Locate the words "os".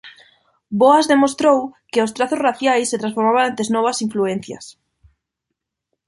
2.05-2.13